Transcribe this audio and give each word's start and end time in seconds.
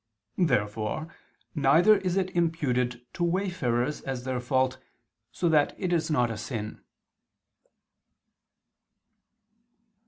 Therefore 0.39 1.15
neither 1.53 1.97
is 1.99 2.17
it 2.17 2.31
imputed 2.35 3.05
to 3.13 3.23
wayfarers 3.23 4.01
as 4.01 4.23
their 4.23 4.39
fault, 4.39 4.79
so 5.31 5.47
that 5.47 5.75
it 5.77 5.93
is 5.93 6.09
not 6.09 6.31
a 6.31 6.37
sin. 6.39 6.81